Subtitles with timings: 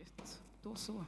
[0.00, 0.42] Gött.
[0.62, 1.04] Då så.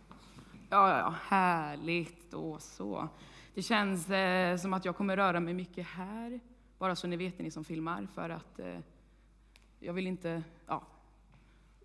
[0.71, 2.31] Ja, ja, ja, härligt.
[2.31, 3.09] Då så.
[3.55, 6.41] Det känns eh, som att jag kommer röra mig mycket här,
[6.79, 8.79] bara så ni vet, ni som filmar, för att eh,
[9.79, 10.83] jag vill inte ja,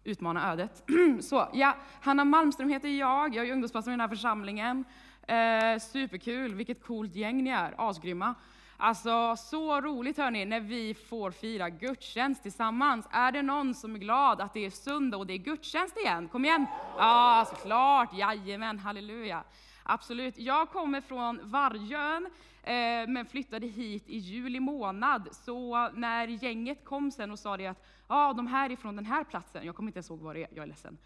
[0.04, 0.84] utmana ödet.
[1.22, 4.86] så, ja, Hanna Malmström heter jag, jag är ungdomspastor i den här församlingen.
[5.22, 8.36] Eh, superkul, vilket coolt gäng ni är, asgrymma.
[8.80, 13.08] Alltså, så roligt hörni, när vi får fira gudstjänst tillsammans.
[13.12, 16.28] Är det någon som är glad att det är söndag och det är gudstjänst igen?
[16.28, 16.66] Kom igen!
[16.98, 19.44] Ja, såklart, jajamän, halleluja.
[19.84, 20.38] Absolut.
[20.38, 22.26] Jag kommer från Vargön,
[22.64, 25.30] eh, men flyttade hit i juli månad.
[25.32, 29.06] Så när gänget kom sen och sa det att ah, de här är från den
[29.06, 30.98] här platsen, jag kommer inte ens ihåg vad det är, jag är ledsen.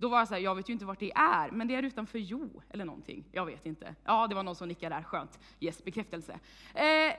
[0.00, 1.82] Då var jag så här, jag vet ju inte vart det är, men det är
[1.82, 3.24] utanför Jo, eller någonting.
[3.32, 3.94] Jag vet inte.
[4.04, 5.38] Ja, det var någon som nickade där, skönt.
[5.60, 6.32] Yes, bekräftelse.
[6.74, 7.14] Eh,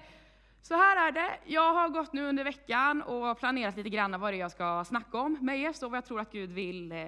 [0.61, 1.39] så här är det.
[1.45, 4.85] Jag har gått nu under veckan och planerat lite grann vad det är jag ska
[4.85, 7.07] snacka om med er, så vad jag tror att Gud vill, eh,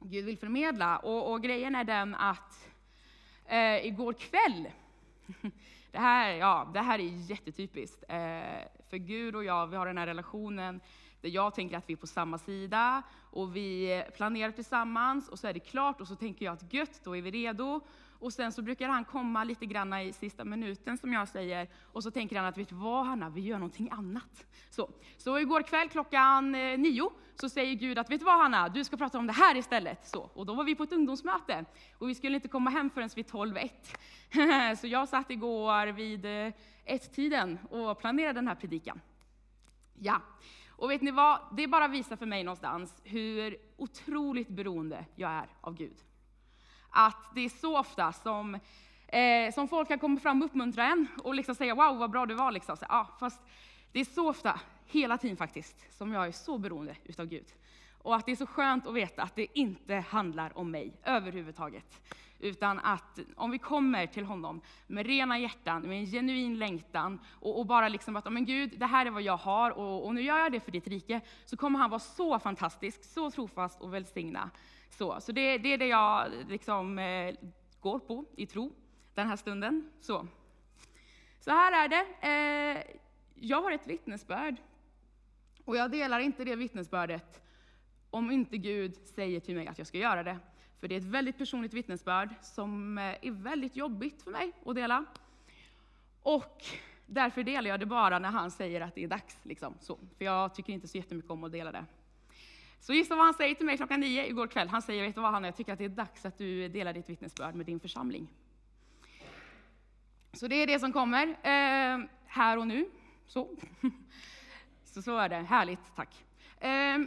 [0.00, 0.96] Gud vill förmedla.
[0.96, 2.68] Och, och grejen är den att
[3.46, 4.68] eh, igår kväll,
[5.90, 9.98] det här, ja, det här är jättetypiskt, eh, för Gud och jag, vi har den
[9.98, 10.80] här relationen
[11.24, 15.46] där jag tänker att vi är på samma sida och vi planerar tillsammans och så
[15.46, 17.80] är det klart och så tänker jag att gött, då är vi redo.
[18.18, 22.02] Och sen så brukar han komma lite grann i sista minuten som jag säger och
[22.02, 24.46] så tänker han att vet du vad Hanna, vi gör någonting annat.
[24.70, 28.68] Så, så igår kväll klockan eh, nio så säger Gud att vet du vad Hanna,
[28.68, 30.08] du ska prata om det här istället.
[30.08, 31.64] Så, och då var vi på ett ungdomsmöte
[31.98, 34.76] och vi skulle inte komma hem förrän vid 12.1.
[34.80, 36.52] så jag satt igår vid eh,
[36.84, 39.00] ett-tiden och planerade den här predikan.
[39.98, 40.20] Ja,
[40.76, 41.40] och vet ni vad?
[41.56, 45.96] Det bara visar för mig någonstans hur otroligt beroende jag är av Gud.
[46.90, 48.54] Att det är så ofta som,
[49.08, 52.26] eh, som folk kan komma fram och uppmuntra en och liksom säga wow vad bra
[52.26, 52.52] du var.
[52.52, 52.76] Liksom.
[52.76, 53.40] Så, ja, fast
[53.92, 57.46] det är så ofta, hela tiden faktiskt, som jag är så beroende utav Gud.
[58.04, 62.02] Och att det är så skönt att veta att det inte handlar om mig överhuvudtaget.
[62.38, 67.58] Utan att om vi kommer till honom med rena hjärtan, med en genuin längtan och,
[67.58, 70.22] och bara liksom att, men Gud, det här är vad jag har och, och, nu
[70.22, 73.94] gör jag det för ditt rike, så kommer han vara så fantastisk, så trofast och
[73.94, 74.50] välsigna.
[74.90, 77.34] Så, så det, det är det jag liksom, eh,
[77.80, 78.72] går på i tro
[79.14, 79.90] den här stunden.
[80.00, 80.26] Så,
[81.40, 82.06] så här är det.
[82.20, 82.96] Eh,
[83.34, 84.56] jag har ett vittnesbörd
[85.64, 87.43] och jag delar inte det vittnesbördet
[88.14, 90.38] om inte Gud säger till mig att jag ska göra det.
[90.80, 94.74] För det är ett väldigt personligt vittnesbörd som eh, är väldigt jobbigt för mig att
[94.74, 95.04] dela.
[96.22, 96.64] Och
[97.06, 99.38] därför delar jag det bara när han säger att det är dags.
[99.42, 99.74] Liksom.
[99.80, 101.84] Så, för jag tycker inte så jättemycket om att dela det.
[102.80, 104.68] Så gissa vad han säger till mig klockan nio igår kväll.
[104.68, 106.92] Han säger, vet du vad Hanna, jag tycker att det är dags att du delar
[106.92, 108.28] ditt vittnesbörd med din församling.
[110.32, 112.88] Så det är det som kommer eh, här och nu.
[113.26, 113.56] Så.
[114.84, 116.24] så så är det, härligt, tack.
[116.60, 116.98] Eh,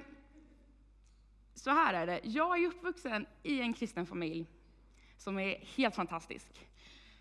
[1.68, 4.48] så här är det, jag är uppvuxen i en kristen familj
[5.18, 6.68] som är helt fantastisk.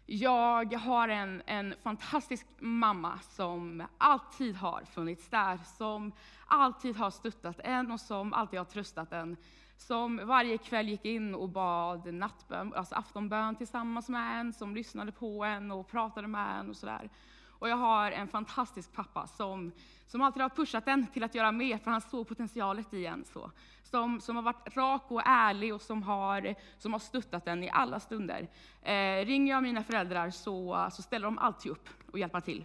[0.06, 6.12] Jag har en, en fantastisk mamma som alltid har funnits där, som
[6.46, 9.36] alltid har stöttat en och som alltid har tröstat en.
[9.76, 15.12] Som varje kväll gick in och bad nattbön, alltså aftonbön tillsammans med en, som lyssnade
[15.12, 17.10] på en och pratade med en och sådär.
[17.58, 19.72] Och jag har en fantastisk pappa som,
[20.06, 23.24] som alltid har pushat en till att göra mer, för han såg potentialet i en.
[23.24, 23.50] Så.
[23.82, 27.70] Som, som har varit rak och ärlig och som har, som har stöttat en i
[27.70, 28.48] alla stunder.
[28.82, 32.64] Eh, ringer jag mina föräldrar så, så ställer de alltid upp och hjälper till.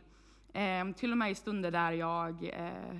[0.53, 2.99] Eh, till och med i stunder där jag eh,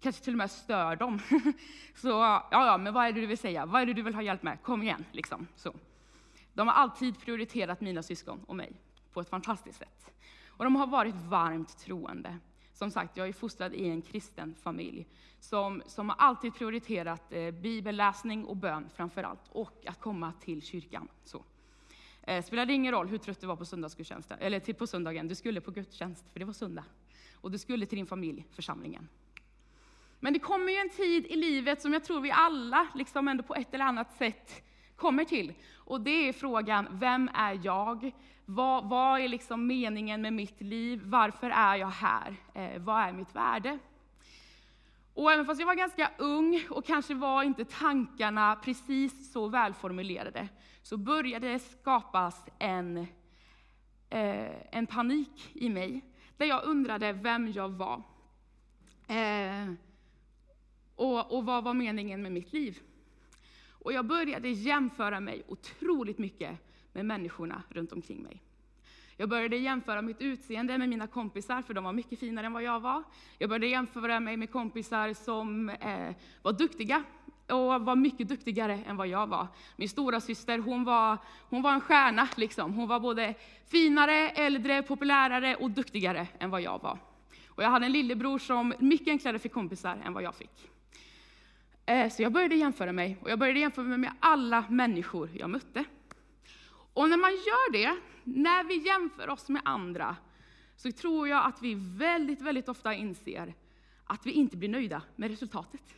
[0.00, 1.20] kanske till och med stör dem.
[1.94, 3.66] så ja, ja, men vad är det du vill säga?
[3.66, 4.62] Vad är det du vill ha hjälp med?
[4.62, 5.46] Kom igen, liksom.
[5.56, 5.74] Så.
[6.52, 8.72] De har alltid prioriterat mina syskon och mig
[9.12, 10.10] på ett fantastiskt sätt.
[10.60, 12.38] Och de har varit varmt troende.
[12.72, 15.06] Som sagt, jag är fostrad i en kristen familj
[15.38, 20.62] som, som har alltid prioriterat eh, bibelläsning och bön framför allt, och att komma till
[20.62, 21.08] kyrkan.
[21.24, 21.44] Så.
[22.22, 25.34] Eh, spelade ingen roll hur trött du var på söndagsgudstjänsten, eller till på söndagen, du
[25.34, 26.84] skulle på gudstjänst, för det var söndag.
[27.34, 29.08] Och du skulle till din familj, församlingen.
[30.18, 33.42] Men det kommer ju en tid i livet som jag tror vi alla, liksom ändå
[33.42, 34.62] på ett eller annat sätt,
[35.00, 35.52] kommer till.
[35.74, 38.12] Och det är frågan, vem är jag?
[38.44, 41.00] Vad, vad är liksom meningen med mitt liv?
[41.04, 42.36] Varför är jag här?
[42.54, 43.78] Eh, vad är mitt värde?
[45.14, 50.48] Och även fast jag var ganska ung och kanske var inte tankarna precis så välformulerade,
[50.82, 52.96] så började det skapas en,
[54.10, 56.04] eh, en panik i mig,
[56.36, 58.02] där jag undrade vem jag var.
[59.08, 59.72] Eh,
[60.94, 62.78] och, och vad var meningen med mitt liv?
[63.82, 66.58] Och jag började jämföra mig otroligt mycket
[66.92, 68.42] med människorna runt omkring mig.
[69.16, 72.62] Jag började jämföra mitt utseende med mina kompisar, för de var mycket finare än vad
[72.62, 73.02] jag var.
[73.38, 77.04] Jag började jämföra mig med kompisar som eh, var duktiga
[77.46, 79.46] och var mycket duktigare än vad jag var.
[79.76, 81.18] Min stora syster hon var,
[81.48, 82.28] hon var en stjärna.
[82.36, 82.74] Liksom.
[82.74, 83.34] Hon var både
[83.66, 86.98] finare, äldre, populärare och duktigare än vad jag var.
[87.48, 90.70] Och jag hade en lillebror som mycket enklare fick kompisar än vad jag fick.
[91.90, 95.50] Eh, så jag började jämföra mig, och jag började jämföra mig med alla människor jag
[95.50, 95.84] mötte.
[96.94, 100.16] Och när man gör det, när vi jämför oss med andra,
[100.76, 103.54] så tror jag att vi väldigt, väldigt ofta inser
[104.04, 105.94] att vi inte blir nöjda med resultatet.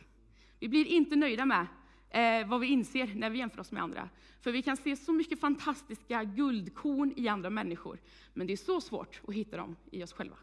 [0.59, 1.67] Vi blir inte nöjda med
[2.09, 4.09] eh, vad vi inser när vi jämför oss med andra.
[4.41, 7.99] För vi kan se så mycket fantastiska guldkorn i andra människor,
[8.33, 10.37] men det är så svårt att hitta dem i oss själva.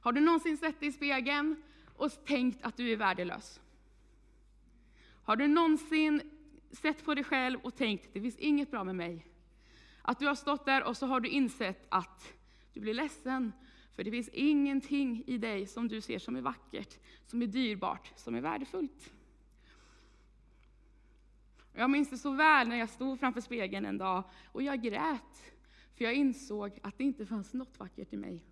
[0.00, 1.62] Har du någonsin sett dig i spegeln
[1.96, 3.60] och tänkt att du är värdelös?
[5.22, 6.22] Har du någonsin
[6.70, 9.26] sett på dig själv och tänkt, det finns inget bra med mig?
[10.02, 12.34] Att du har stått där och så har du insett att
[12.72, 13.52] du blir ledsen,
[13.92, 18.12] för det finns ingenting i dig som du ser som är vackert, som är dyrbart,
[18.16, 19.12] som är värdefullt.
[21.74, 25.52] Jag minns det så väl när jag stod framför spegeln en dag och jag grät,
[25.94, 28.44] för jag insåg att det inte fanns något vackert i mig.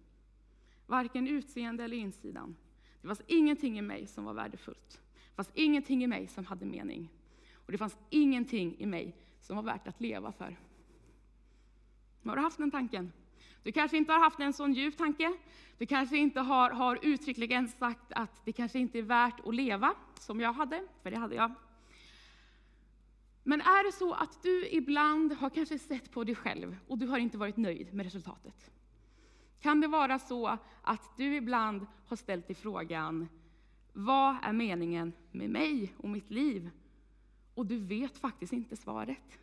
[0.87, 2.56] Varken utseende eller insidan.
[3.00, 5.00] Det fanns ingenting i mig som var värdefullt.
[5.31, 7.09] Det fanns ingenting i mig som hade mening.
[7.55, 10.56] Och det fanns ingenting i mig som var värt att leva för.
[12.25, 13.12] Har du haft den tanken?
[13.62, 15.37] Du kanske inte har haft en sån djup tanke.
[15.79, 19.94] Du kanske inte har, har uttryckligen sagt att det kanske inte är värt att leva,
[20.15, 21.55] som jag hade, för det hade jag.
[23.43, 27.06] Men är det så att du ibland har kanske sett på dig själv och du
[27.06, 28.71] har inte varit nöjd med resultatet?
[29.61, 33.29] Kan det vara så att du ibland har ställt dig frågan,
[33.92, 36.70] vad är meningen med mig och mitt liv?
[37.54, 39.38] Och du vet faktiskt inte svaret.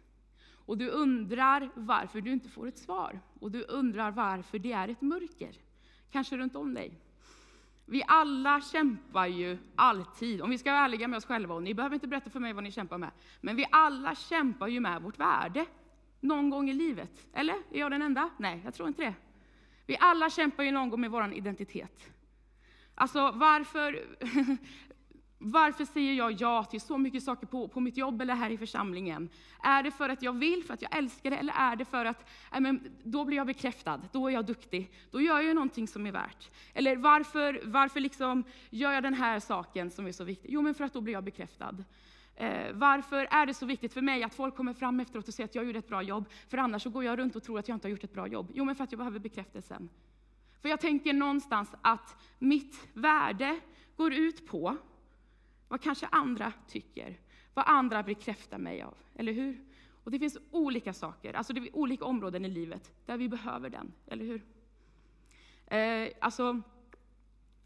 [0.68, 3.20] Och du undrar varför du inte får ett svar.
[3.40, 5.56] Och du undrar varför det är ett mörker,
[6.12, 6.92] kanske runt om dig.
[7.86, 11.74] Vi alla kämpar ju alltid, om vi ska vara ärliga med oss själva, och ni
[11.74, 13.12] behöver inte berätta för mig vad ni kämpar med,
[13.42, 15.66] men vi alla kämpar ju med vårt värde
[16.20, 17.28] någon gång i livet.
[17.34, 17.56] Eller?
[17.72, 18.30] Är jag den enda?
[18.38, 19.14] Nej, jag tror inte det.
[19.86, 22.12] Vi alla kämpar ju någon gång med vår identitet.
[23.00, 24.06] Alltså varför,
[25.38, 28.58] varför säger jag ja till så mycket saker på, på mitt jobb eller här i
[28.58, 29.30] församlingen?
[29.64, 32.06] Är det för att jag vill, för att jag älskar det, eller är det för
[32.06, 35.88] att äh, men, då blir jag bekräftad, då är jag duktig, då gör jag någonting
[35.88, 36.50] som är värt?
[36.74, 40.50] Eller varför, varför liksom gör jag den här saken som är så viktig?
[40.52, 41.76] Jo, men för att då blir jag bekräftad.
[42.36, 45.50] Eh, varför är det så viktigt för mig att folk kommer fram efteråt och säger
[45.50, 46.30] att jag gjorde ett bra jobb?
[46.48, 48.28] För annars så går jag runt och tror att jag inte har gjort ett bra
[48.28, 48.52] jobb.
[48.54, 49.90] Jo, men för att jag behöver bekräftelsen.
[50.62, 53.60] För jag tänker någonstans att mitt värde
[53.96, 54.78] går ut på
[55.68, 57.20] vad kanske andra tycker,
[57.54, 59.64] vad andra bekräftar mig av, eller hur?
[60.04, 63.70] Och det finns olika saker, alltså det är olika områden i livet där vi behöver
[63.70, 64.46] den, eller hur?
[65.68, 66.62] Eh, alltså,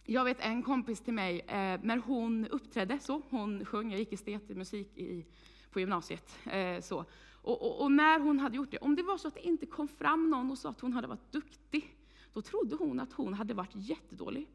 [0.03, 4.13] jag vet en kompis till mig, eh, när hon uppträdde så, hon sjöng, jag gick
[4.13, 5.25] estetmusik i,
[5.71, 7.05] på gymnasiet, eh, så.
[7.43, 9.65] Och, och, och, när hon hade gjort det, om det var så att det inte
[9.65, 11.95] kom fram någon och sa att hon hade varit duktig,
[12.33, 14.47] då trodde hon att hon hade varit jättedålig.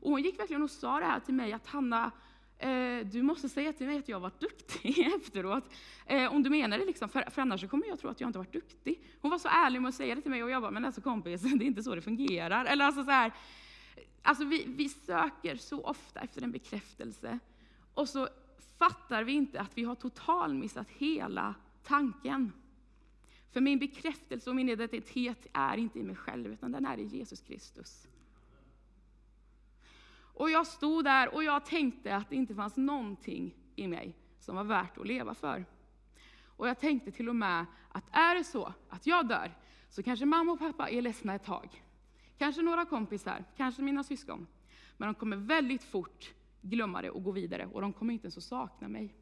[0.00, 2.10] Och hon gick verkligen och sa det här till mig, att Hanna,
[2.58, 5.64] eh, du måste säga till mig att jag har varit duktig efteråt.
[6.06, 8.38] Eh, om du menar det, liksom, för, för annars kommer jag tro att jag inte
[8.38, 9.00] varit duktig.
[9.20, 11.00] Hon var så ärlig med att säga det till mig och jag bara, men alltså
[11.00, 12.64] kompis, det är inte så det fungerar.
[12.64, 13.32] Eller alltså så här,
[14.22, 17.38] alltså vi, vi söker så ofta efter en bekräftelse
[17.94, 18.28] och så
[18.78, 22.52] fattar vi inte att vi har totalmissat hela tanken.
[23.54, 27.04] För min bekräftelse och min identitet är inte i mig själv, utan den är i
[27.04, 28.06] Jesus Kristus.
[30.16, 34.56] Och jag stod där och jag tänkte att det inte fanns någonting i mig som
[34.56, 35.64] var värt att leva för.
[36.44, 39.54] Och jag tänkte till och med att är det så att jag dör,
[39.88, 41.84] så kanske mamma och pappa är ledsna ett tag.
[42.38, 44.46] Kanske några kompisar, kanske mina syskon.
[44.96, 48.36] Men de kommer väldigt fort glömma det och gå vidare och de kommer inte ens
[48.36, 49.14] att sakna mig.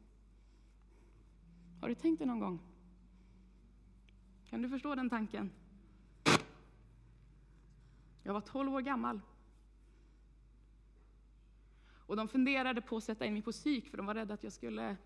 [1.81, 2.72] Har du tänkt det någon gång?
[4.53, 5.51] Kan du förstå den tanken?
[8.23, 9.21] Jag var 12 år gammal.
[12.07, 14.43] Och de funderade på att sätta in mig på psyk, för de var rädda att
[14.43, 14.97] jag skulle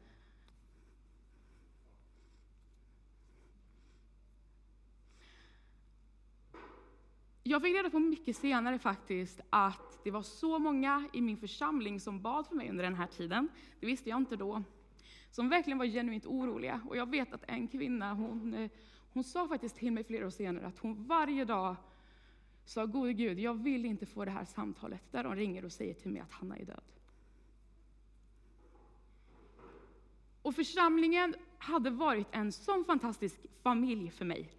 [7.44, 12.00] Jag fick reda på mycket senare faktiskt att det var så många i min församling
[12.00, 13.50] som bad för mig under den här tiden.
[13.80, 14.64] Det visste jag inte då.
[15.32, 16.82] Som verkligen var genuint oroliga.
[16.88, 18.72] Och jag vet att en kvinna, hon, eh,
[19.18, 21.76] hon sa faktiskt till mig flera år senare att hon varje dag
[22.66, 25.94] sa, gode Gud, jag vill inte få det här samtalet där de ringer och säger
[25.94, 26.82] till mig att Hanna är död.
[30.42, 34.50] Och församlingen hade varit en sån fantastisk familj för mig.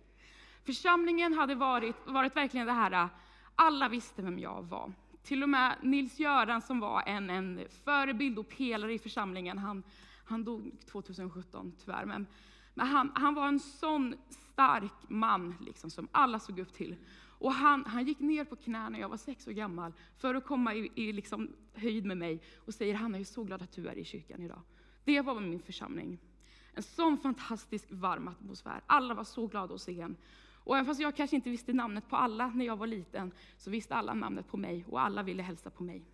[0.64, 3.08] Församlingen hade varit, varit verkligen det här,
[3.54, 4.92] alla visste vem jag var.
[5.22, 9.82] Till och med Nils-Göran som var en, en förebild och pelare i församlingen, han,
[10.24, 12.26] Han dog 2017 tyvärr, men,
[12.74, 14.14] men han, han var en sån
[14.58, 16.96] stark man liksom, som alla såg upp till.
[17.38, 20.44] Och han, han gick ner på knä när jag var sex år gammal för att
[20.44, 23.72] komma i, i liksom höjd med mig och säger Hanna, jag är så glad att
[23.72, 24.60] du är i kyrkan idag.
[25.04, 26.18] Det var min församling.
[26.74, 28.80] En sån fantastisk varm atmosfär.
[28.86, 30.16] Alla var så glada att se en.
[30.64, 33.70] Och även fast jag kanske inte visste namnet på alla när jag var liten, så
[33.70, 36.04] visste alla namnet på mig och alla ville hälsa på mig.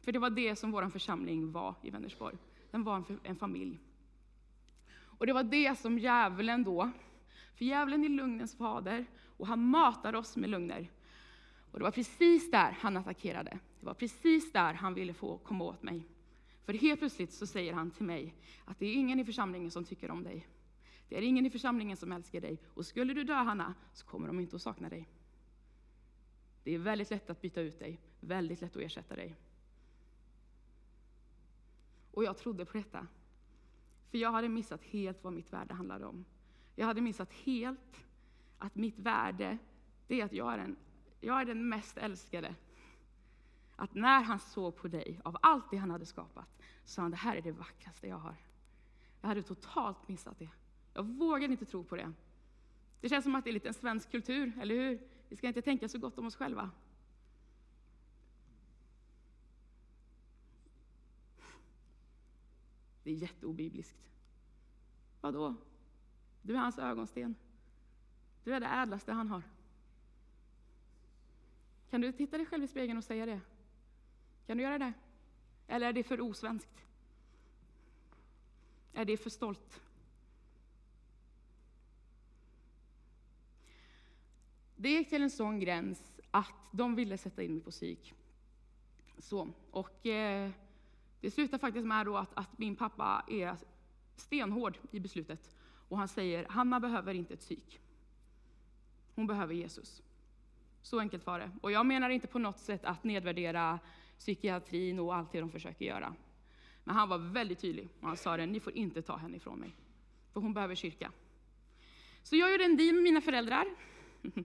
[0.00, 2.36] För det var det som vår församling var i Vänersborg.
[2.70, 3.80] Den var en, en familj.
[5.18, 6.90] Och det var det som djävulen då,
[7.62, 10.90] för djävulen är lugnens fader, och han matar oss med lögner.
[11.70, 13.58] Och det var precis där han attackerade.
[13.80, 16.08] Det var precis där han ville få komma åt mig.
[16.64, 19.84] För helt plötsligt så säger han till mig att det är ingen i församlingen som
[19.84, 20.48] tycker om dig.
[21.08, 22.58] Det är ingen i församlingen som älskar dig.
[22.74, 25.08] Och skulle du dö, Hanna, så kommer de inte att sakna dig.
[26.64, 29.36] Det är väldigt lätt att byta ut dig, väldigt lätt att ersätta dig.
[32.10, 33.06] Och jag trodde på detta.
[34.10, 36.24] För jag hade missat helt vad mitt värde handlade om.
[36.74, 38.04] Jag hade missat helt
[38.58, 39.58] att mitt värde,
[40.06, 40.76] det är att jag är, en,
[41.20, 42.54] jag är den mest älskade.
[43.76, 46.48] Att när han såg på dig, av allt det han hade skapat,
[46.84, 48.36] så sa han, det här är det vackraste jag har.
[49.20, 50.48] Jag hade totalt missat det.
[50.94, 52.12] Jag vågade inte tro på det.
[53.00, 55.08] Det känns som att det är lite en svensk kultur, eller hur?
[55.28, 56.70] Vi ska inte tänka så gott om oss själva.
[63.02, 64.10] Det är jätteobibliskt.
[65.20, 65.54] Vadå?
[66.42, 67.34] Du är hans ögonsten.
[68.44, 69.42] Du är det ädlaste han har.
[71.90, 73.40] Kan du titta dig själv i spegeln och säga det?
[74.46, 74.92] Kan du göra det?
[75.66, 76.84] Eller är det för osvenskt?
[78.92, 79.80] Är det för stolt?
[84.76, 88.14] Det gick till en sån gräns att de ville sätta in mig på psyk.
[89.18, 90.50] Så, och eh,
[91.20, 93.56] det slutar faktiskt med då att, att, min pappa är
[94.16, 95.56] stenhård i beslutet.
[95.92, 97.80] Och han säger, Hanna behöver inte ett psyk.
[99.14, 100.02] Hon behöver Jesus.
[100.82, 101.50] Så enkelt var det.
[101.60, 103.78] Och jag menar inte på något sätt att nedvärdera
[104.18, 106.14] psykiatrin och allt det de försöker göra.
[106.84, 109.58] Men han var väldigt tydlig och han sa det, ni får inte ta henne ifrån
[109.58, 109.74] mig.
[110.32, 111.12] För hon behöver kyrka.
[112.22, 113.66] Så jag gjorde en deal med mina föräldrar.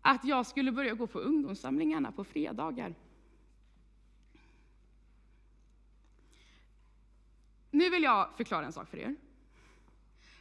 [0.00, 2.94] Att jag skulle börja gå på ungdomssamlingarna på fredagar.
[7.70, 9.16] Nu vill jag förklara en sak för er.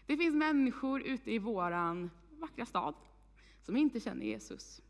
[0.10, 2.96] Det finns människor ute i våran vackra stad
[3.62, 4.82] som inte känner Jesus.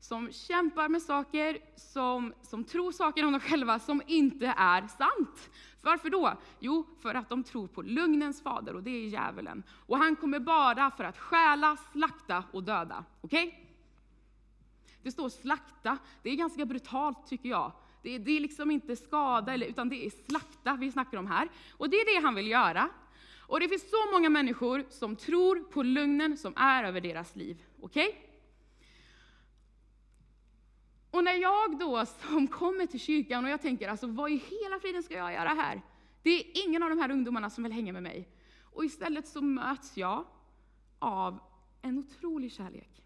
[0.00, 5.50] Som kämpar med saker, som, som tror saker om dem själva som inte är sant.
[5.82, 6.32] Varför då?
[6.58, 9.62] Jo, för att de tror på lugnens fader och det är djävulen.
[9.70, 13.04] Och han kommer bara för att stjäla, slakta och döda.
[13.20, 13.46] Okej?
[13.46, 13.58] Okay?
[15.02, 17.72] Det står slakta, det är ganska brutalt tycker jag.
[18.02, 21.48] Det är, det är liksom inte skada, utan det är slakta vi snackar om här.
[21.70, 22.90] Och det är det han vill göra.
[23.48, 27.62] Och det finns så många människor som tror på lögnen som är över deras liv.
[27.80, 28.08] Okej?
[28.08, 28.20] Okay?
[31.10, 34.80] Och när jag då som kommer till kyrkan och jag tänker, alltså vad i hela
[34.80, 35.82] friden ska jag göra här?
[36.22, 38.28] Det är ingen av de här ungdomarna som vill hänga med mig.
[38.62, 40.24] Och istället så möts jag
[40.98, 41.38] av
[41.82, 43.02] en otrolig kärlek.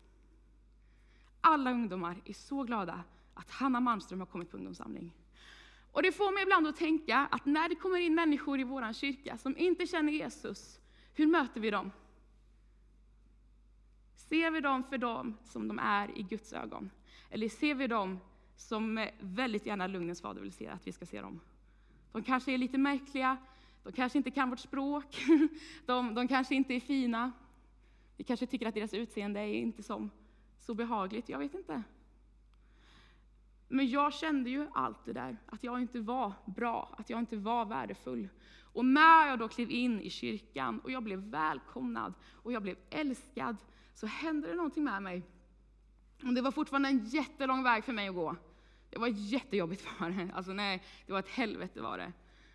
[1.41, 3.05] Alla ungdomar är så glada
[3.35, 5.13] att Hanna Malmström har kommit på ungdomssamling.
[5.93, 8.93] Och det får mig ibland att tänka att när det kommer in människor i vår
[8.93, 10.81] kyrka som inte känner Jesus,
[11.15, 11.91] hur möter vi dem?
[14.15, 16.91] Ser vi dem för dem som de är i Guds ögon?
[17.31, 18.21] Eller ser vi dem
[18.57, 21.41] som väldigt gärna lugnens fader vill se att vi ska se dem?
[22.13, 23.37] De kanske är lite märkliga,
[23.83, 25.25] de kanske inte kan vårt språk,
[25.87, 27.33] de, de kanske inte är fina.
[28.17, 30.11] Vi kanske tycker att deras utseende är inte som,
[30.59, 31.83] så behagligt, jag vet inte.
[33.73, 37.37] Men jag kände ju allt det där, att jag inte var bra, att jag inte
[37.37, 38.29] var värdefull.
[38.73, 42.77] Och när jag då klev in i kyrkan och jag blev välkomnad och jag blev
[42.91, 43.57] älskad,
[43.95, 45.23] så hände det någonting med mig.
[46.23, 48.37] Och det var fortfarande en jättelång väg för mig att gå.
[48.91, 50.31] Det var jättejobbigt var det.
[50.35, 52.13] Alltså nej, det var ett helvete var det.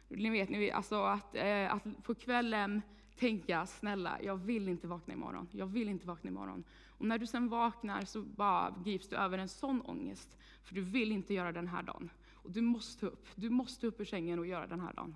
[0.07, 2.81] Ni vet, ni vet alltså att, eh, att på kvällen
[3.19, 5.47] tänka, snälla, jag vill inte vakna imorgon.
[5.51, 6.63] Jag vill inte vakna imorgon.
[7.05, 10.81] Och när du sen vaknar så bara grips du över en sån ångest, för du
[10.81, 12.09] vill inte göra den här dagen.
[12.33, 15.15] Och du måste upp, du måste upp ur sängen och göra den här dagen.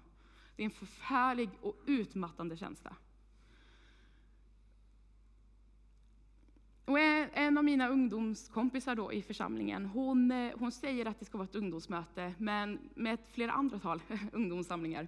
[0.56, 2.96] Det är en förfärlig och utmattande känsla.
[6.86, 11.38] Och en av mina ungdomskompisar då i församlingen, hon, eh, hon säger att det ska
[11.38, 14.02] vara ett ungdomsmöte, men med flera andra tal
[14.34, 15.08] ungdomssamlingar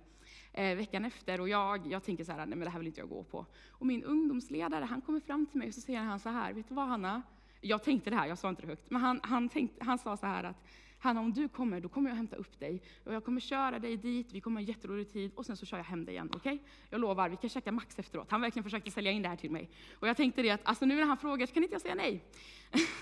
[0.53, 1.41] eh, veckan efter.
[1.41, 3.45] Och jag, jag tänker så här, nej men det här vill inte jag gå på.
[3.69, 6.69] Och min ungdomsledare, han kommer fram till mig och så säger han så här, vet
[6.69, 7.21] du vad Hanna?
[7.61, 10.17] Jag tänkte det här, jag sa inte det högt, men han, han, tänkte, han sa
[10.17, 10.63] så här att
[11.01, 12.81] Hanna om du kommer, då kommer jag hämta upp dig.
[13.03, 15.65] Och jag kommer köra dig dit, vi kommer ha en jätterolig tid och sen så
[15.65, 16.29] kör jag hem dig igen.
[16.33, 16.53] Okej?
[16.53, 16.67] Okay?
[16.89, 18.31] Jag lovar, vi kan käka Max efteråt.
[18.31, 19.69] Han verkligen försökte sälja in det här till mig.
[19.99, 21.95] Och jag tänkte det att, alltså nu när han frågar så kan inte jag säga
[21.95, 22.23] nej.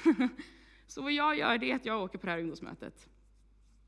[0.88, 3.10] så vad jag gör det är att jag åker på det här ungdomsmötet.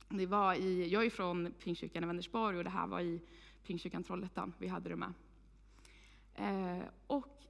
[0.10, 3.22] Det var i, jag är från Pingstkyrkan i Vänersborg och det här var i
[3.64, 4.54] Pingstkyrkan Trollhättan.
[4.58, 5.14] Vi hade det med.
[6.36, 7.44] Eh, och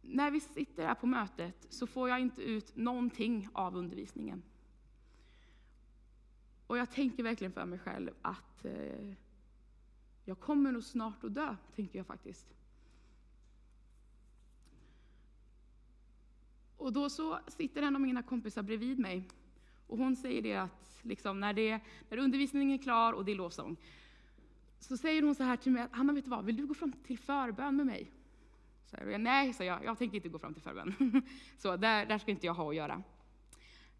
[0.00, 4.42] när vi sitter här på mötet så får jag inte ut någonting av undervisningen.
[6.66, 9.12] Och jag tänker verkligen för mig själv att eh,
[10.24, 12.54] jag kommer nog snart att dö, tänker jag faktiskt.
[16.76, 19.28] Och då så sitter en av mina kompisar bredvid mig
[19.86, 23.36] och hon säger det att liksom, när, det, när undervisningen är klar och det är
[23.36, 23.76] lovsång,
[24.80, 26.92] så säger hon så här till mig, Hanna vet du vad, vill du gå fram
[26.92, 28.12] till förbön med mig?
[28.86, 31.22] Så jag, Nej, sa jag, jag tänker inte gå fram till förbön.
[31.58, 33.02] så där, där ska inte jag ha att göra.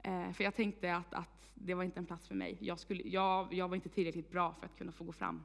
[0.02, 2.58] Eh, för jag tänkte att, att det var inte en plats för mig.
[2.60, 5.42] Jag, skulle, jag, jag var inte tillräckligt bra för att kunna få gå fram.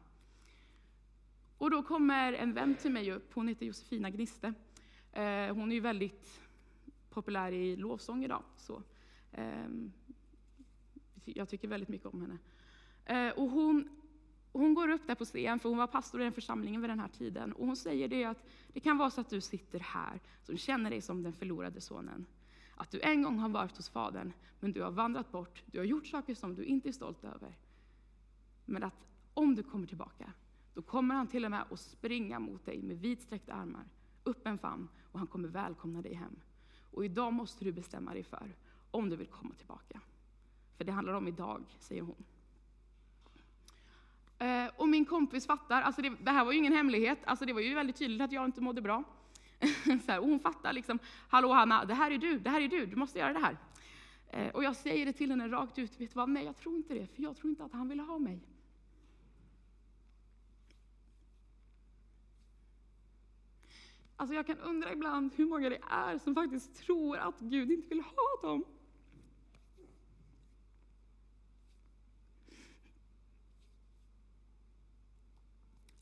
[1.57, 4.53] Och då kommer en vän till mig upp, hon heter Josefina Gniste.
[5.11, 6.41] Eh, hon är ju väldigt
[7.09, 8.43] populär i lovsång idag.
[8.57, 8.83] Så,
[9.31, 9.67] eh,
[11.25, 12.37] jag tycker väldigt mycket om henne.
[13.05, 13.89] Eh, och hon,
[14.59, 16.99] hon går upp där på scen, för hon var pastor i den församlingen vid den
[16.99, 17.53] här tiden.
[17.53, 18.43] Och hon säger det att
[18.73, 22.25] det kan vara så att du sitter här, som känner dig som den förlorade sonen.
[22.75, 25.85] Att du en gång har varit hos Fadern, men du har vandrat bort, du har
[25.85, 27.57] gjort saker som du inte är stolt över.
[28.65, 30.33] Men att om du kommer tillbaka,
[30.73, 33.85] då kommer han till och med att springa mot dig med vidsträckta armar,
[34.25, 36.35] öppen famn, och han kommer välkomna dig hem.
[36.91, 38.55] Och idag måste du bestämma dig för
[38.91, 40.01] om du vill komma tillbaka.
[40.77, 42.23] För det handlar om idag, säger hon.
[44.39, 47.53] Eh, och min kompis fattar, alltså det, det, här var ju ingen hemlighet, alltså det
[47.53, 49.03] var ju väldigt tydligt att jag inte mådde bra.
[50.05, 52.67] så här, och hon fattar liksom, hallå Hanna, det här är du, det här är
[52.67, 53.57] du, du måste göra det här.
[54.27, 56.75] Eh, och jag säger det till henne rakt ut, vet du vad, nej jag tror
[56.75, 58.39] inte det, för jag tror inte att han ville ha mig.
[64.17, 67.87] Alltså jag kan undra ibland hur många det är som faktiskt tror att Gud inte
[67.87, 68.65] vill ha dem.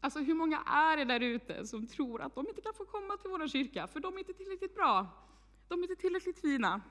[0.04, 3.18] Alltså hur många är det där ute som tror att de inte kan få komma
[3.18, 5.08] till vår kyrka, för de är inte tillräckligt bra.
[5.68, 6.82] De är inte tillräckligt fina.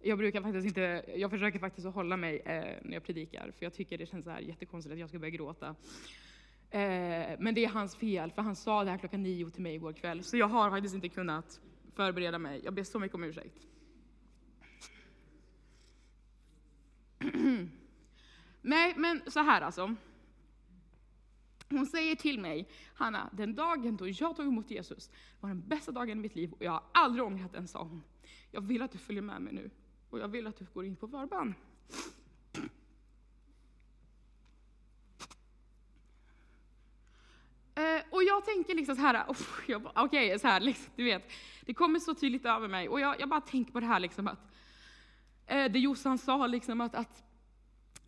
[0.00, 3.66] Jag brukar faktiskt inte, jag försöker faktiskt att hålla mig eh, när jag predikar, för
[3.66, 5.68] jag tycker det känns så här jättekonstigt att jag ska börja gråta.
[6.70, 9.74] Eh, men det är hans fel, för han sa det här klockan nio till mig
[9.74, 11.60] igår kväll, så jag har faktiskt inte kunnat
[11.94, 12.60] förbereda mig.
[12.64, 13.66] Jag ber så mycket om ursäkt.
[18.62, 19.94] Nej, men så här alltså.
[21.68, 25.92] Hon säger till mig, Hanna, den dagen då jag tog emot Jesus var den bästa
[25.92, 28.02] dagen i mitt liv och jag har aldrig ångrat den, sa hon.
[28.50, 29.70] Jag vill att du följer med mig nu
[30.10, 31.54] och jag vill att du går in på förbön.
[37.74, 41.32] Eh, och jag tänker liksom så här, okej, okay, så här, liksom, du vet,
[41.66, 42.88] det kommer så tydligt över mig.
[42.88, 44.38] Och jag, jag bara tänker på det här liksom att,
[45.46, 47.22] eh, det Jossan sa, liksom att, att,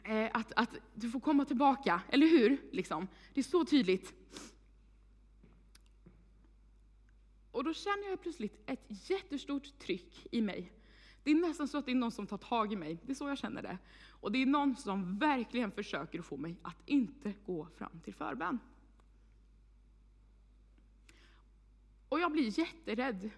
[0.04, 2.58] eh, att, att, du får komma tillbaka, eller hur?
[2.72, 3.08] Liksom.
[3.34, 4.14] Det är så tydligt.
[7.50, 10.72] Och då känner jag plötsligt ett jättestort tryck i mig.
[11.22, 12.98] Det är nästan så att det är någon som tar tag i mig.
[13.02, 13.78] Det är så jag känner det.
[14.08, 18.58] Och det är någon som verkligen försöker få mig att inte gå fram till förbön.
[22.16, 23.30] Och jag blir jätterädd.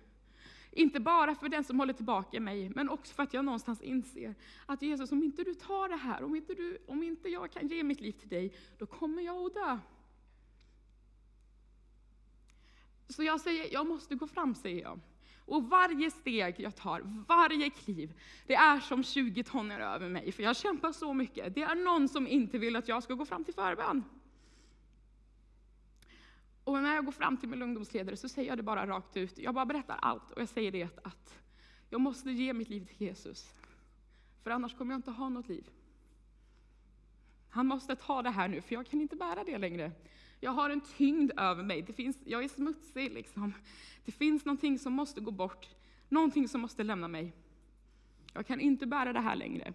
[0.70, 4.34] Inte bara för den som håller tillbaka mig, men också för att jag någonstans inser
[4.66, 7.68] att Jesus, om inte du tar det här, om inte, du, om inte jag kan
[7.68, 9.78] ge mitt liv till dig, då kommer jag att dö.
[13.08, 15.00] Så jag säger, jag måste gå fram, säger jag.
[15.44, 20.42] Och varje steg jag tar, varje kliv, det är som 20 ton över mig, för
[20.42, 21.54] jag kämpar så mycket.
[21.54, 24.04] Det är någon som inte vill att jag ska gå fram till förbön.
[26.68, 29.38] Och när jag går fram till min ungdomsledare så säger jag det bara rakt ut.
[29.38, 31.38] Jag bara berättar allt och jag säger det att
[31.90, 33.54] jag måste ge mitt liv till Jesus.
[34.42, 35.70] För annars kommer jag inte ha något liv.
[37.48, 39.92] Han måste ta det här nu, för jag kan inte bära det längre.
[40.40, 41.82] Jag har en tyngd över mig.
[41.82, 43.12] Det finns, jag är smutsig.
[43.12, 43.54] Liksom.
[44.04, 45.68] Det finns någonting som måste gå bort.
[46.08, 47.32] Någonting som måste lämna mig.
[48.34, 49.74] Jag kan inte bära det här längre.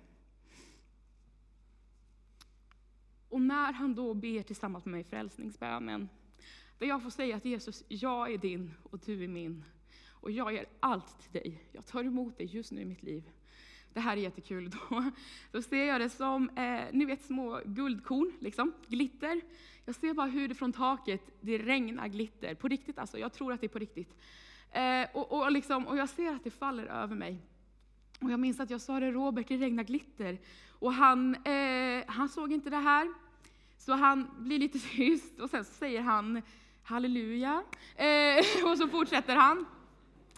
[3.29, 6.09] Och när han då ber tillsammans med mig frälsningsbönen,
[6.83, 9.65] där jag får säga att Jesus, jag är din och du är min.
[10.09, 11.63] Och jag ger allt till dig.
[11.71, 13.23] Jag tar emot dig just nu i mitt liv.
[13.93, 15.11] det här är jättekul, då,
[15.51, 19.41] då ser jag det som eh, ni vet, små guldkorn, liksom, glitter.
[19.85, 23.53] Jag ser bara hur det från taket det regnar glitter, på riktigt alltså, jag tror
[23.53, 24.15] att det är på riktigt.
[24.71, 27.37] Eh, och, och, liksom, och jag ser att det faller över mig.
[28.21, 30.37] Och jag minns att jag sa det, Robert, det regnar glitter.
[30.69, 33.13] Och han, eh, han såg inte det här,
[33.77, 36.41] så han blir lite tyst och sen säger han
[36.83, 37.63] halleluja.
[37.95, 39.65] Eh, och så fortsätter han.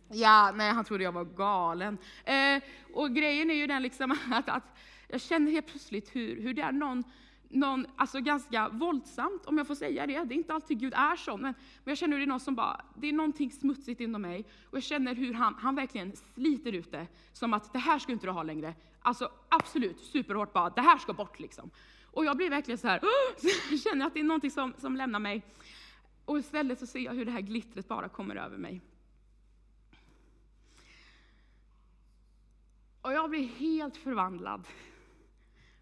[0.09, 1.97] Ja, nej, han trodde jag var galen.
[2.25, 4.77] Eh, och grejen är ju den liksom att, att
[5.07, 7.03] jag känner helt plötsligt hur, hur det är någon,
[7.49, 10.23] någon, alltså ganska våldsamt, om jag får säga det.
[10.23, 11.53] Det är inte alltid Gud är så, men,
[11.83, 14.45] men jag känner hur det är någon som bara, det är någonting smutsigt inom mig.
[14.69, 18.11] Och jag känner hur han, han verkligen sliter ut det, som att det här ska
[18.11, 18.73] inte du ha längre.
[19.01, 21.69] Alltså absolut, superhårt bara, det här ska bort liksom.
[22.11, 23.01] Och jag blir verkligen så här,
[23.69, 25.41] så känner att det är någonting som, som lämnar mig.
[26.25, 28.81] Och istället så ser jag hur det här glittret bara kommer över mig.
[33.01, 34.67] Och jag blir helt förvandlad.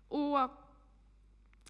[0.08, 0.40] Och,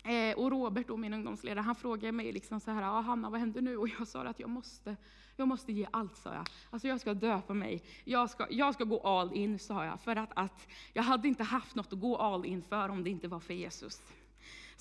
[0.09, 3.39] eh, och Robert, då, min ungdomsledare, han frågade mig liksom så här, ah, Hanna vad
[3.39, 3.77] händer nu?
[3.77, 4.95] Och jag sa att jag måste,
[5.35, 6.47] jag måste ge allt, sa jag.
[6.69, 7.83] Alltså jag ska döpa mig.
[8.03, 10.01] Jag ska, jag ska gå all in, sa jag.
[10.01, 13.09] För att, att jag hade inte haft något att gå all in för om det
[13.09, 14.01] inte var för Jesus.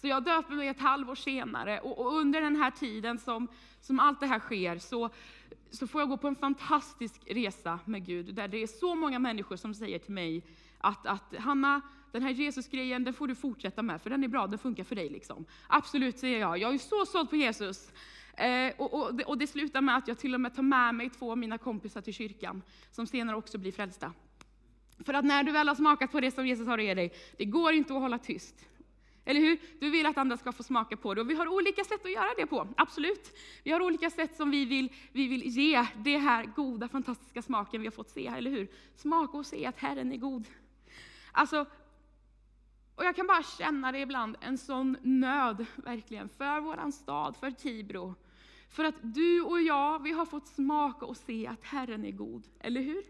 [0.03, 3.49] Så jag döper mig ett halvår senare och, och, under den här tiden som,
[3.83, 5.11] som allt det här sker så,
[5.71, 9.19] så får jag gå på en fantastisk resa med Gud, där det är så många
[9.19, 10.43] människor som säger till mig
[10.79, 11.81] att, att Hanna,
[12.13, 14.97] den här Jesus-grejen, den får du fortsätta med, för den är bra, den funkar för
[14.97, 15.09] dig.
[15.09, 15.45] Liksom.
[15.67, 16.59] Absolut, säger jag.
[16.59, 17.93] Jag är så såld på Jesus.
[18.37, 20.95] Eh, och, och, det, och det slutar med att jag till och med tar med
[20.95, 24.13] mig två av mina kompisar till kyrkan, som senare också blir frälsta.
[25.05, 27.13] För att när du väl har smakat på det som Jesus har att ge dig,
[27.39, 28.55] det går inte att hålla tyst.
[29.25, 29.59] Eller hur?
[29.81, 31.21] Du vill att andra ska få smaka på det.
[31.21, 33.39] Och vi har olika sätt att göra det på, absolut.
[33.63, 37.81] Vi har olika sätt som vi vill, vi vill ge det här goda, fantastiska smaken
[37.81, 38.69] vi har fått se, eller hur?
[38.97, 40.47] Smaka och se att Herren är god.
[41.33, 41.67] Alltså,
[42.95, 47.51] och jag kan bara känna det ibland, en sån nöd verkligen, för våran stad, för
[47.51, 48.15] Tibro.
[48.71, 52.43] För att du och jag, vi har fått smaka och se att Herren är god,
[52.61, 53.03] eller hur?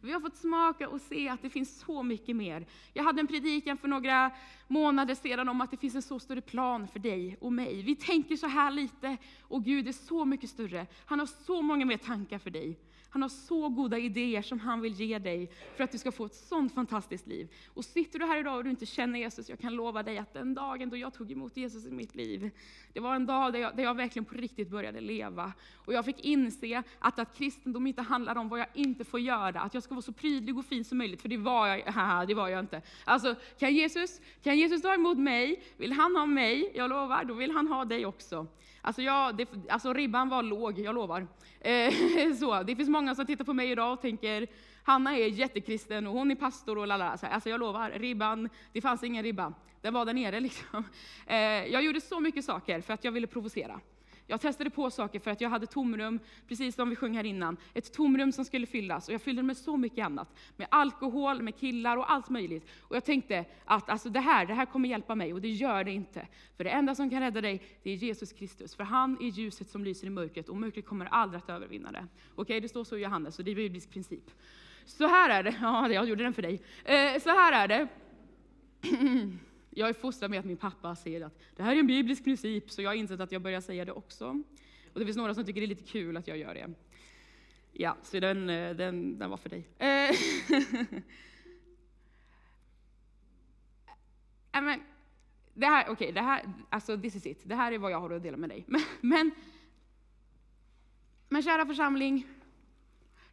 [0.00, 2.66] Vi har fått smaka och se att det finns så mycket mer.
[2.92, 4.30] Jag hade en predikan för några
[4.68, 7.82] månader sedan om att det finns en så större plan för dig och mig.
[7.82, 10.86] Vi tänker så här lite och Gud är så mycket större.
[11.06, 12.78] Han har så många mer tankar för dig.
[13.14, 16.24] Han har så goda idéer som han vill ge dig för att du ska få
[16.26, 17.48] ett sånt fantastiskt liv.
[17.74, 20.34] Och sitter du här idag och du inte känner Jesus, jag kan lova dig att
[20.34, 22.50] den dagen då jag tog emot Jesus i mitt liv,
[22.92, 25.52] det var en dag där jag, där jag verkligen på riktigt började leva.
[25.74, 29.60] Och jag fick inse att, att kristendom inte handlar om vad jag inte får göra,
[29.60, 32.24] att jag ska vara så prydlig och fin som möjligt, för det var jag, haha,
[32.28, 32.82] det var jag inte.
[33.04, 37.34] Alltså, kan Jesus, kan Jesus tar emot mig, vill han ha mig, jag lovar, då
[37.34, 38.46] vill han ha dig också.
[38.80, 41.26] Alltså, jag, det, alltså ribban var låg, jag lovar.
[41.60, 41.92] Eh,
[42.40, 44.46] så, det finns många som tittar på mig idag och tänker,
[44.82, 47.18] Hanna är jättekristen och hon är pastor och lalala.
[47.22, 49.52] Alltså jag lovar, ribban, det fanns ingen ribba.
[49.80, 50.84] Den var där nere liksom.
[51.26, 53.80] Eh, jag gjorde så mycket saker för att jag ville provocera.
[54.26, 57.56] Jag testade på saker för att jag hade tomrum, precis som vi sjöng här innan.
[57.74, 60.34] Ett tomrum som skulle fyllas och jag fyllde det med så mycket annat.
[60.56, 62.66] Med alkohol, med killar och allt möjligt.
[62.80, 65.84] Och jag tänkte att alltså, det, här, det här kommer hjälpa mig och det gör
[65.84, 66.26] det inte.
[66.56, 68.74] För det enda som kan rädda dig, det är Jesus Kristus.
[68.76, 71.98] För han är ljuset som lyser i mörkret och mörkret kommer aldrig att övervinna det.
[71.98, 74.30] Okej, okay, det står så i Johannes, och det är biblisk princip.
[74.84, 76.60] Så här är det, ja jag gjorde den för dig.
[76.84, 77.88] Eh, så här är det.
[79.76, 82.70] Jag är fostrad med att min pappa säger att det här är en biblisk princip,
[82.70, 84.42] så jag har insett att jag börjar säga det också.
[84.92, 86.70] Och det finns några som tycker det är lite kul att jag gör det.
[87.72, 89.68] Ja, så den, eh, den, den var för dig.
[89.78, 90.16] Eh,
[94.62, 94.80] men,
[95.54, 97.40] det här, okej, okay, det här, alltså this is it.
[97.44, 98.64] Det här är vad jag har att dela med dig.
[98.68, 99.30] Men, men,
[101.28, 102.26] men kära församling,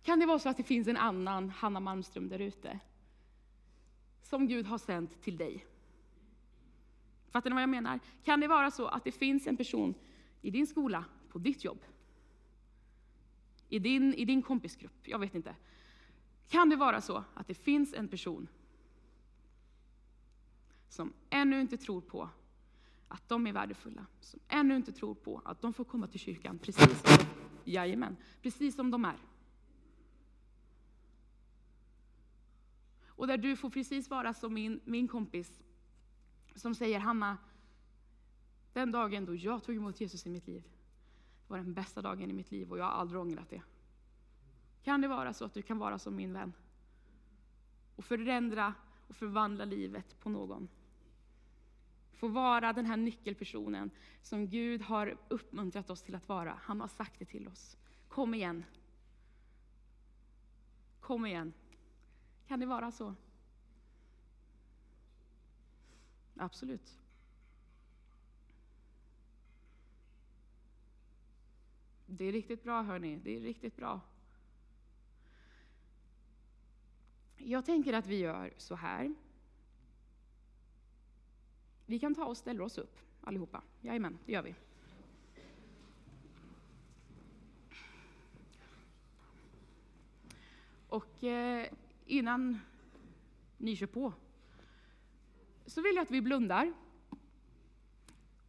[0.03, 2.79] kan det vara så att det finns en annan Hanna Malmström där ute?
[4.21, 5.65] Som Gud har sänt till dig.
[7.31, 7.99] Fattar ni vad jag menar?
[8.23, 9.93] Kan det vara så att det finns en person
[10.41, 11.79] i din skola, på ditt jobb,
[13.69, 15.55] i din, i din kompisgrupp, jag vet inte.
[16.47, 18.47] Kan det vara så att det finns en person
[20.89, 22.29] som ännu inte tror på
[23.07, 26.59] att de är värdefulla, som ännu inte tror på att de får komma till kyrkan
[26.59, 27.25] precis som,
[27.63, 29.17] jajamän, precis som de är.
[33.05, 35.61] Och där du får precis vara som min, min kompis
[36.55, 37.37] som säger Hanna,
[38.73, 40.63] den dagen då jag tog emot Jesus i mitt liv
[41.47, 43.61] var den bästa dagen i mitt liv och jag har aldrig ångrat det.
[44.83, 46.53] Kan det vara så att du kan vara som min vän
[47.95, 48.73] och förändra
[49.07, 50.67] och förvandla livet på någon?
[52.13, 56.57] Få vara den här nyckelpersonen som Gud har uppmuntrat oss till att vara.
[56.61, 57.77] Han har sagt det till oss.
[58.07, 58.65] Kom igen.
[60.99, 61.53] Kom igen.
[62.47, 63.15] Kan det vara så?
[66.41, 66.99] Absolut.
[72.05, 74.01] Det är riktigt bra hörni, det är riktigt bra.
[77.37, 79.15] Jag tänker att vi gör så här.
[81.85, 83.63] Vi kan ta och ställa oss upp allihopa.
[83.81, 84.55] Jajamän, det gör vi.
[90.87, 91.67] Och eh,
[92.05, 92.59] innan
[93.57, 94.13] ni kör på
[95.65, 96.73] så vill jag att vi blundar.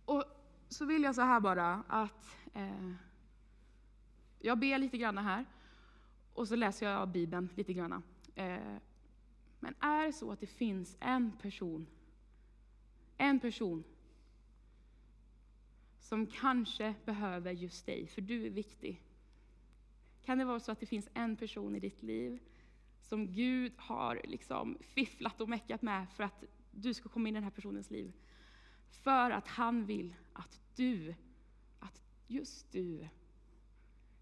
[0.04, 0.24] Och
[0.68, 2.92] så vill jag så här bara att eh,
[4.38, 5.44] jag ber lite grann här
[6.34, 8.02] och så läser jag Bibeln lite grann.
[8.34, 8.76] Eh,
[9.60, 11.86] men är det så att det finns en person,
[13.16, 13.84] en person
[16.00, 19.02] som kanske behöver just dig, för du är viktig.
[20.22, 22.38] Kan det vara så att det finns en person i ditt liv
[23.00, 27.36] som Gud har liksom fifflat och meckat med för att du ska komma in i
[27.36, 28.12] den här personens liv?
[28.90, 31.14] För att han vill att du,
[31.78, 33.08] att just du,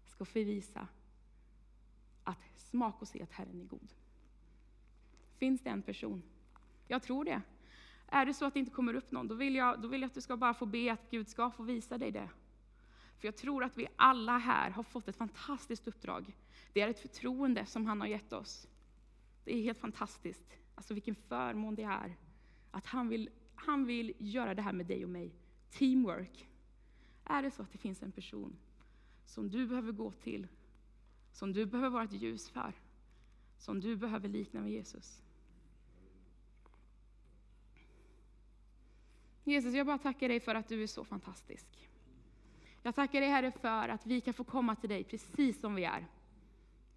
[0.05, 0.87] ska få visa
[2.23, 3.93] att smak och se att Herren är god.
[5.37, 6.23] Finns det en person?
[6.87, 7.41] Jag tror det.
[8.07, 10.07] Är det så att det inte kommer upp någon, då vill jag, då vill jag
[10.07, 12.29] att du ska bara få be att Gud ska få visa dig det.
[13.17, 16.35] För jag tror att vi alla här har fått ett fantastiskt uppdrag.
[16.73, 18.67] Det är ett förtroende som han har gett oss.
[19.43, 20.57] Det är helt fantastiskt.
[20.75, 22.15] Alltså vilken förmån det är.
[22.71, 25.35] Att han vill, han vill göra det här med dig och mig.
[25.69, 26.47] Teamwork.
[27.23, 28.57] Är det så att det finns en person
[29.25, 30.47] som du behöver gå till,
[31.31, 32.73] som du behöver vara ett ljus för,
[33.57, 35.21] som du behöver likna med Jesus.
[39.43, 41.89] Jesus, jag bara tackar dig för att du är så fantastisk.
[42.83, 45.83] Jag tackar dig Herre för att vi kan få komma till dig precis som vi
[45.83, 46.07] är.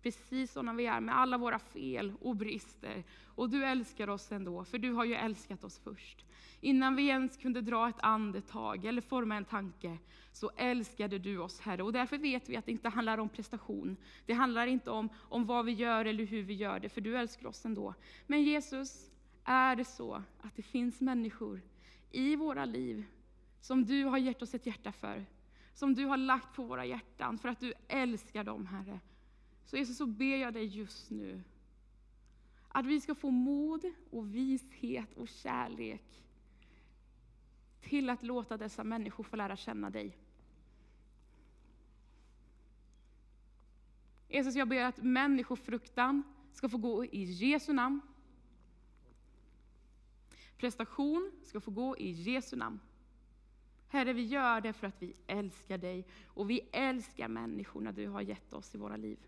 [0.04, 3.04] Precis sådana vi är, med alla våra fel och brister.
[3.24, 6.24] Och du älskar oss ändå, för du har ju älskat oss först.
[6.60, 9.98] Innan vi ens kunde dra ett andetag eller forma en tanke,
[10.32, 11.82] så älskade du oss Herre.
[11.82, 13.96] Och därför vet vi att det inte handlar om prestation.
[14.26, 17.16] Det handlar inte om, om vad vi gör eller hur vi gör det, för du
[17.16, 17.94] älskar oss ändå.
[18.26, 19.10] Men Jesus,
[19.44, 21.62] är det så att det finns människor
[22.10, 23.04] i våra liv
[23.60, 25.26] som du har gett oss ett hjärta för,
[25.74, 29.00] som du har lagt på våra hjärtan för att du älskar dem, Herre.
[29.64, 31.42] Så Jesus, så ber jag dig just nu
[32.68, 36.22] att vi ska få mod och vishet och kärlek
[37.81, 40.16] till att låta dessa människor få lära känna dig.
[44.29, 46.22] Jesus, jag ber att människofruktan
[46.53, 48.00] ska få gå i Jesu namn.
[50.57, 52.81] Prestation ska få gå i Jesu namn.
[53.88, 58.20] Herre, vi gör det för att vi älskar dig och vi älskar människorna du har
[58.20, 59.18] gett oss i våra liv.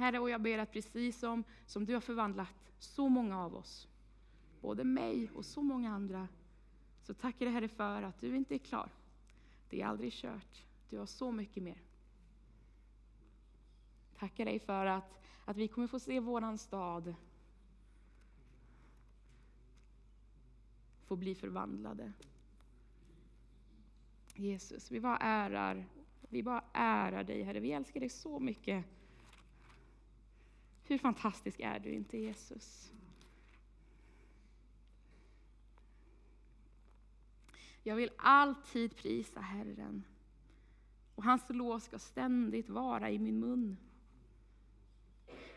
[0.00, 3.88] Herre, och jag ber att precis som, som du har förvandlat så många av oss,
[4.60, 6.28] både mig och så många andra,
[7.02, 8.90] så tackar jag Herre för att du inte är klar.
[9.68, 10.64] Det är aldrig kört.
[10.90, 11.82] Du har så mycket mer.
[14.18, 17.14] Tackar dig för att, att vi kommer få se våran stad
[21.10, 22.12] få bli förvandlade.
[24.34, 25.86] Jesus, vi bara ärar,
[26.20, 27.60] vi bara ärar dig Herre.
[27.60, 28.84] Vi älskar dig så mycket.
[30.90, 32.92] Hur fantastisk är du inte Jesus?
[37.82, 40.04] Jag vill alltid prisa Herren
[41.14, 43.76] och hans lov ska ständigt vara i min mun.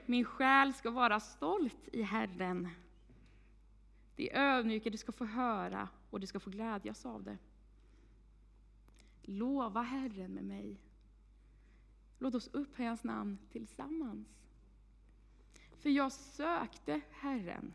[0.05, 2.69] Min själ ska vara stolt i Herren.
[4.15, 7.37] Det ödmjuka du ska få höra och du ska få glädjas av det.
[9.21, 10.81] Lova Herren med mig.
[12.19, 14.27] Låt oss upphöja hans namn tillsammans.
[15.83, 17.73] För jag sökte Herren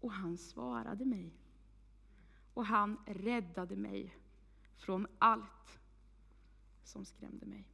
[0.00, 1.32] och han svarade mig.
[2.54, 4.16] Och han räddade mig
[4.76, 5.80] från allt
[6.84, 7.68] som skrämde mig.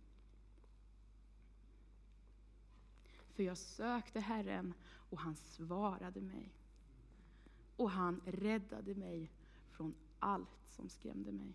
[3.33, 4.75] För jag sökte Herren
[5.11, 6.53] och han svarade mig.
[7.77, 9.31] Och han räddade mig
[9.71, 11.55] från allt som skrämde mig.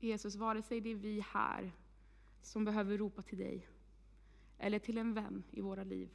[0.00, 1.72] Jesus, vare sig det är vi här
[2.46, 3.68] som behöver ropa till dig,
[4.58, 6.10] eller till en vän i våra liv,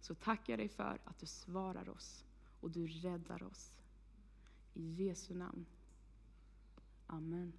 [0.00, 2.24] så tackar jag dig för att du svarar oss
[2.60, 3.74] och du räddar oss.
[4.74, 5.66] I Jesu namn.
[7.06, 7.52] Amen.